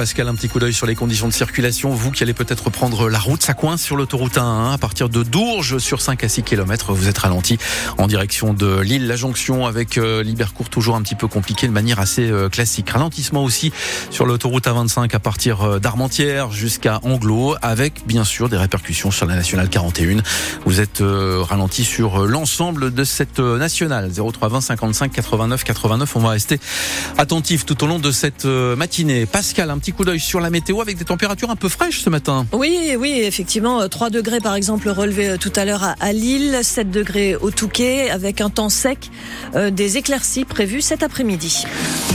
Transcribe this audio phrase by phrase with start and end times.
[0.00, 1.90] Pascal, un petit coup d'œil sur les conditions de circulation.
[1.90, 5.22] Vous qui allez peut-être prendre la route, ça coince sur l'autoroute 1 à partir de
[5.22, 6.94] Dourges sur 5 à 6 km.
[6.94, 7.58] Vous êtes ralenti
[7.98, 9.06] en direction de l'île.
[9.06, 12.88] La jonction avec euh, Libercourt toujours un petit peu compliquée de manière assez euh, classique.
[12.88, 13.74] Ralentissement aussi
[14.08, 19.26] sur l'autoroute A25 à partir euh, d'Armentières jusqu'à Anglo avec bien sûr des répercussions sur
[19.26, 20.22] la nationale 41.
[20.64, 26.16] Vous êtes ralenti sur l'ensemble de cette nationale 0320 55 89 89.
[26.16, 26.58] On va rester
[27.18, 29.26] attentif tout au long de cette matinée.
[29.26, 32.10] Pascal, un petit coup d'œil sur la météo avec des températures un peu fraîches ce
[32.10, 32.46] matin.
[32.52, 33.88] Oui, oui, effectivement.
[33.88, 38.40] 3 degrés par exemple relevés tout à l'heure à Lille, 7 degrés au Touquet avec
[38.40, 39.10] un temps sec,
[39.54, 41.64] euh, des éclaircies prévues cet après-midi.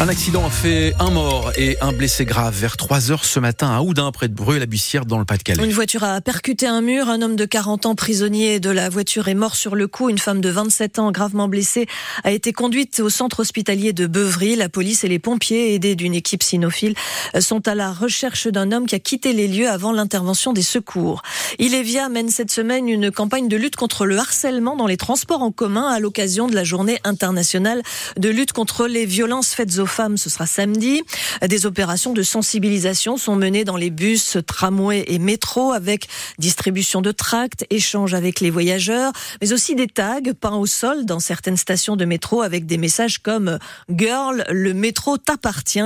[0.00, 3.70] Un accident a fait un mort et un blessé grave vers 3 heures ce matin
[3.70, 5.64] à Oudin, près de Breux-la-Bussière, dans le Pas-de-Calais.
[5.64, 7.08] Une voiture a percuté un mur.
[7.08, 10.08] Un homme de 40 ans prisonnier de la voiture est mort sur le coup.
[10.08, 11.86] Une femme de 27 ans gravement blessée
[12.24, 14.56] a été conduite au centre hospitalier de Beuvry.
[14.56, 16.94] La police et les pompiers, aidés d'une équipe cynophile,
[17.40, 21.22] sont à la recherche d'un homme qui a quitté les lieux avant l'intervention des secours.
[21.58, 25.50] Ilévia mène cette semaine une campagne de lutte contre le harcèlement dans les transports en
[25.50, 27.82] commun à l'occasion de la journée internationale
[28.16, 30.16] de lutte contre les violences faites aux femmes.
[30.16, 31.02] Ce sera samedi.
[31.46, 37.12] Des opérations de sensibilisation sont menées dans les bus, tramways et métros avec distribution de
[37.12, 41.96] tracts, échange avec les voyageurs, mais aussi des tags peints au sol dans certaines stations
[41.96, 43.58] de métro avec des messages comme
[43.90, 45.78] Girl, le métro t'appartient.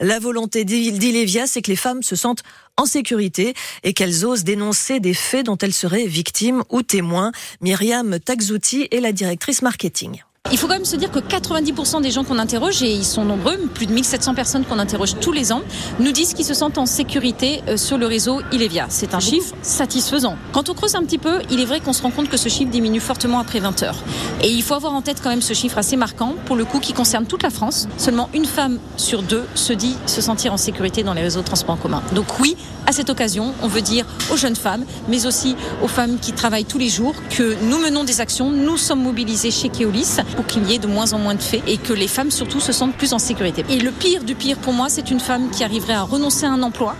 [0.00, 1.09] La volonté d'Ilévia,
[1.46, 2.42] c'est que les femmes se sentent
[2.76, 7.32] en sécurité et qu'elles osent dénoncer des faits dont elles seraient victimes ou témoins.
[7.60, 10.22] Myriam Tagzouti est la directrice marketing.
[10.52, 13.24] Il faut quand même se dire que 90% des gens qu'on interroge, et ils sont
[13.24, 15.62] nombreux, plus de 1700 personnes qu'on interroge tous les ans,
[16.00, 18.86] nous disent qu'ils se sentent en sécurité euh, sur le réseau Ilevia.
[18.88, 20.36] C'est un chiffre satisfaisant.
[20.52, 22.48] Quand on creuse un petit peu, il est vrai qu'on se rend compte que ce
[22.48, 23.98] chiffre diminue fortement après 20 heures.
[24.42, 26.80] Et il faut avoir en tête quand même ce chiffre assez marquant, pour le coup,
[26.80, 27.86] qui concerne toute la France.
[27.96, 31.46] Seulement une femme sur deux se dit se sentir en sécurité dans les réseaux de
[31.46, 32.02] transport en commun.
[32.12, 36.18] Donc oui, à cette occasion, on veut dire aux jeunes femmes, mais aussi aux femmes
[36.18, 40.16] qui travaillent tous les jours, que nous menons des actions, nous sommes mobilisés chez Keolis
[40.30, 42.60] pour qu'il y ait de moins en moins de faits et que les femmes surtout
[42.60, 43.64] se sentent plus en sécurité.
[43.68, 46.50] Et le pire du pire pour moi, c'est une femme qui arriverait à renoncer à
[46.50, 46.94] un emploi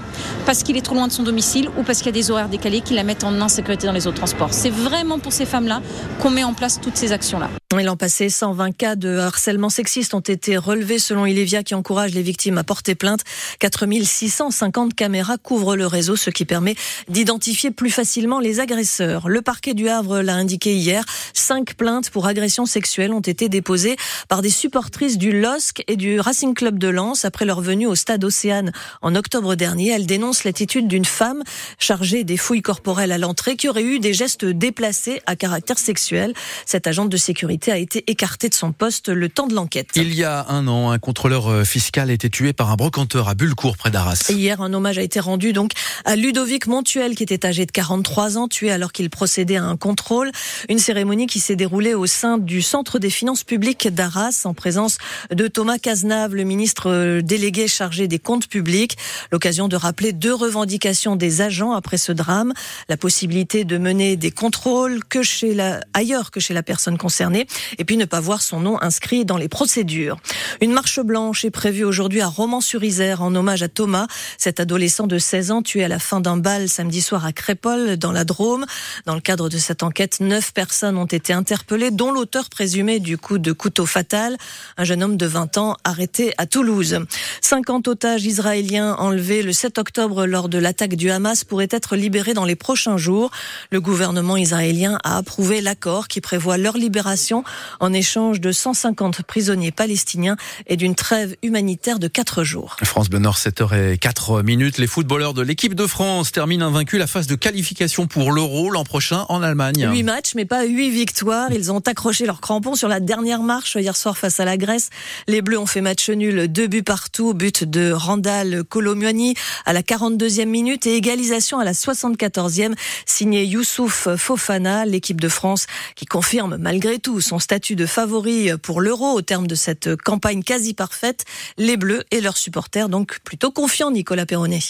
[0.47, 2.49] parce qu'il est trop loin de son domicile ou parce qu'il y a des horaires
[2.49, 4.53] décalés qui la mettent en insécurité dans les autres transports.
[4.53, 5.81] C'est vraiment pour ces femmes-là
[6.21, 7.60] qu'on met en place toutes ces actions-là.
[7.73, 12.21] L'an passé, 120 cas de harcèlement sexiste ont été relevés selon Ilevia qui encourage les
[12.21, 13.21] victimes à porter plainte.
[13.61, 16.75] 4650 caméras couvrent le réseau, ce qui permet
[17.09, 19.29] d'identifier plus facilement les agresseurs.
[19.29, 21.05] Le parquet du Havre l'a indiqué hier.
[21.33, 23.97] Cinq plaintes pour agression sexuelle ont été déposées
[24.29, 27.95] par des supportrices du LOSC et du Racing Club de Lens après leur venue au
[27.95, 29.91] stade Océane en octobre dernier.
[29.91, 31.45] Elles dénoncent l'attitude d'une femme
[31.79, 36.35] chargée des fouilles corporelles à l'entrée qui aurait eu des gestes déplacés à caractère sexuel.
[36.67, 39.89] Cette agente de sécurité a été écarté de son poste le temps de l'enquête.
[39.97, 43.29] Il y a un an, un contrôleur euh, fiscal a été tué par un brocanteur
[43.29, 44.31] à Bullecourt, près d'Arras.
[44.31, 45.73] Hier, un hommage a été rendu donc
[46.05, 49.77] à Ludovic Montuel, qui était âgé de 43 ans, tué alors qu'il procédait à un
[49.77, 50.31] contrôle.
[50.69, 54.99] Une cérémonie qui s'est déroulée au sein du Centre des finances publiques d'Arras, en présence
[55.31, 58.97] de Thomas Cazenave, le ministre euh, délégué chargé des comptes publics.
[59.33, 62.53] L'occasion de rappeler deux revendications des agents après ce drame.
[62.89, 67.47] La possibilité de mener des contrôles que chez la, ailleurs que chez la personne concernée
[67.79, 70.17] et puis ne pas voir son nom inscrit dans les procédures.
[70.61, 74.07] Une marche blanche est prévue aujourd'hui à Romans-sur-Isère en hommage à Thomas,
[74.39, 77.97] cet adolescent de 16 ans tué à la fin d'un bal samedi soir à Crépol
[77.97, 78.67] dans la Drôme.
[79.07, 83.19] Dans le cadre de cette enquête, neuf personnes ont été interpellées, dont l'auteur présumé du
[83.19, 84.37] coup de couteau fatal,
[84.77, 86.99] un jeune homme de 20 ans arrêté à Toulouse.
[87.41, 92.35] 50 otages israéliens enlevés le 7 octobre lors de l'attaque du Hamas pourraient être libérés
[92.35, 93.31] dans les prochains jours.
[93.71, 97.40] Le gouvernement israélien a approuvé l'accord qui prévoit leur libération
[97.81, 100.37] en échange de 150 prisonniers palestiniens
[100.67, 102.77] et d'une trêve humanitaire de 4 jours.
[102.85, 104.79] France Bleu Nord, 7h04 minutes.
[104.79, 108.85] Les footballeurs de l'équipe de France terminent invaincus la phase de qualification pour l'Euro l'an
[108.85, 109.89] prochain en Allemagne.
[109.91, 111.53] 8 matchs, mais pas 8 victoires.
[111.53, 114.91] Ils ont accroché leurs crampons sur la dernière marche hier soir face à la Grèce.
[115.29, 119.35] Les Bleus ont fait match nul, deux buts partout, but de Randall Colomuani
[119.67, 122.75] à la 42e minute et égalisation à la 74e,
[123.07, 128.81] signé Youssouf Fofana, l'équipe de France qui confirme malgré tout son statut de favori pour
[128.81, 131.25] l'Euro au terme de cette campagne quasi parfaite.
[131.57, 134.61] Les Bleus et leurs supporters donc plutôt confiants, Nicolas Perronnet.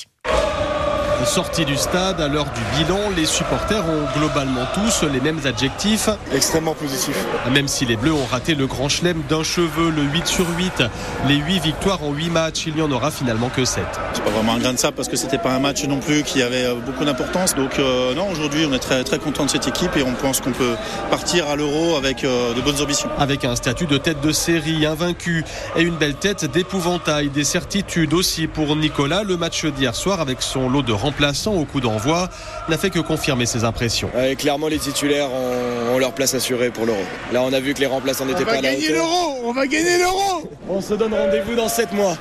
[1.24, 6.08] Sortis du stade, à l'heure du bilan, les supporters ont globalement tous les mêmes adjectifs.
[6.34, 7.14] Extrêmement positif.
[7.52, 10.82] Même si les Bleus ont raté le grand chelem d'un cheveu, le 8 sur 8,
[11.28, 13.84] les 8 victoires en 8 matchs, il n'y en aura finalement que 7.
[14.14, 16.22] C'est pas vraiment un grain de sable parce que c'était pas un match non plus
[16.22, 17.54] qui avait beaucoup d'importance.
[17.54, 20.40] Donc euh, non, aujourd'hui on est très très content de cette équipe et on pense
[20.40, 20.74] qu'on peut
[21.10, 23.10] partir à l'euro avec euh, de bonnes ambitions.
[23.18, 25.44] Avec un statut de tête de série, invaincu
[25.76, 29.22] et une belle tête d'épouvantail, des certitudes aussi pour Nicolas.
[29.22, 32.28] Le match d'hier soir avec son lot de remplaçants au coup d'envoi
[32.68, 34.10] n'a fait que confirmer ses impressions.
[34.14, 37.02] Ouais, clairement les titulaires ont, ont, leur place assurée pour l'euro.
[37.32, 38.58] Là on a vu que les remplaçants n'étaient pas là.
[38.58, 42.16] On va gagner l'euro On va gagner l'euro On se donne rendez-vous dans 7 mois.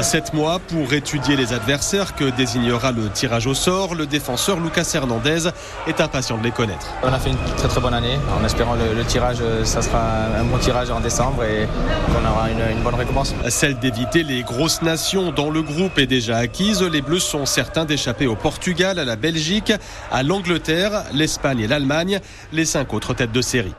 [0.00, 3.96] 7 mois pour étudier les adversaires que désignera le tirage au sort.
[3.96, 5.48] Le défenseur Lucas Hernandez
[5.88, 6.86] est impatient de les connaître.
[7.02, 8.16] On a fait une très très bonne année.
[8.40, 10.02] En espérant le, le tirage, ça sera
[10.38, 11.66] un bon tirage en décembre et
[12.12, 13.34] qu'on aura une, une, bonne récompense.
[13.48, 16.80] Celle d'éviter les grosses nations dans le groupe est déjà acquise.
[16.82, 19.72] Les Bleus sont certains d'échapper au Portugal, à la Belgique,
[20.10, 22.18] à l'Angleterre, l'Espagne et l'Allemagne,
[22.52, 23.72] les cinq autres têtes de série.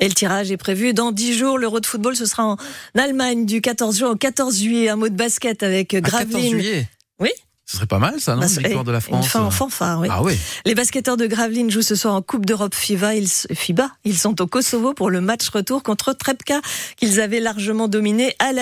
[0.00, 1.56] Et le tirage est prévu dans 10 jours.
[1.56, 2.56] L'Euro de football, ce sera en
[2.98, 4.88] Allemagne du 14 juin au 14 juillet.
[4.88, 6.32] Un mot de basket avec Gravelines.
[6.32, 6.88] 14 juillet
[7.20, 7.30] Oui.
[7.70, 9.24] Ce serait pas mal, ça, non, bah, victoire de la France.
[9.24, 10.08] Une fin en fanfare, oui.
[10.10, 10.36] Ah oui.
[10.66, 13.14] Les basketteurs de Gravelines jouent ce soir en Coupe d'Europe FIBA.
[13.14, 13.88] Ils, FIBA.
[14.02, 16.60] Ils sont au Kosovo pour le match retour contre Trepka
[16.96, 18.58] qu'ils avaient largement dominé à la